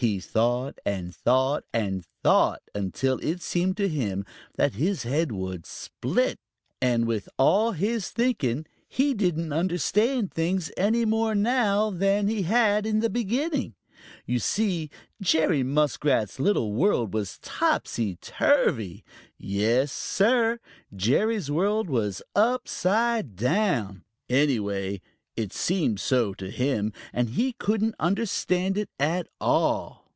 [0.00, 5.32] He had thought and thought and thought, until it seemed to him that his head
[5.32, 6.38] would split;
[6.80, 12.86] and with all his thinking, he didn't understand things any more now than he had
[12.86, 13.74] in the beginning.
[14.24, 14.88] You see,
[15.20, 19.02] Jerry Muskrat's little world was topsy turvy.
[19.36, 20.60] Yes, Sir,
[20.94, 24.04] Jerry's world was upside down!
[24.28, 25.00] Anyway,
[25.36, 30.08] it seemed so to him, and he couldn't understand it at all.